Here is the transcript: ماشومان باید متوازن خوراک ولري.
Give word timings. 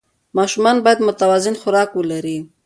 ماشومان 0.37 0.75
باید 0.85 1.05
متوازن 1.07 1.55
خوراک 1.61 1.89
ولري. 1.95 2.37